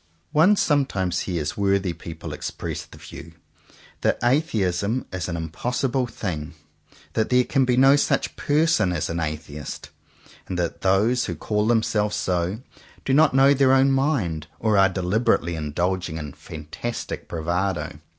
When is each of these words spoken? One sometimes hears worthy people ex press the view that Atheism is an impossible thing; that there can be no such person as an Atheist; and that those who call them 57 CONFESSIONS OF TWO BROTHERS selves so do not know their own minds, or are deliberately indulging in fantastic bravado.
One 0.31 0.55
sometimes 0.55 1.19
hears 1.29 1.55
worthy 1.55 1.93
people 1.93 2.33
ex 2.33 2.49
press 2.49 2.85
the 2.85 2.97
view 2.97 3.33
that 4.01 4.17
Atheism 4.23 5.05
is 5.13 5.29
an 5.29 5.37
impossible 5.37 6.07
thing; 6.07 6.55
that 7.13 7.29
there 7.29 7.43
can 7.43 7.65
be 7.65 7.77
no 7.77 7.95
such 7.95 8.35
person 8.35 8.93
as 8.93 9.11
an 9.11 9.19
Atheist; 9.19 9.91
and 10.47 10.57
that 10.57 10.81
those 10.81 11.25
who 11.25 11.35
call 11.35 11.67
them 11.67 11.83
57 11.83 12.01
CONFESSIONS 12.03 12.17
OF 12.17 12.27
TWO 12.33 12.33
BROTHERS 12.33 12.57
selves 12.57 13.03
so 13.03 13.03
do 13.05 13.13
not 13.13 13.33
know 13.35 13.53
their 13.53 13.73
own 13.73 13.91
minds, 13.91 14.47
or 14.59 14.75
are 14.75 14.89
deliberately 14.89 15.55
indulging 15.55 16.17
in 16.17 16.33
fantastic 16.33 17.27
bravado. 17.27 17.99